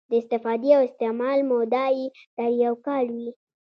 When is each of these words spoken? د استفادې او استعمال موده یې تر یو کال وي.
د 0.09 0.11
استفادې 0.21 0.69
او 0.77 0.81
استعمال 0.89 1.39
موده 1.51 1.85
یې 1.97 2.05
تر 2.37 2.49
یو 2.63 2.73
کال 2.85 3.05
وي. 3.15 3.29